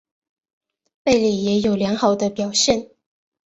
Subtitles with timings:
[1.03, 2.89] 贝里也有良好的表现。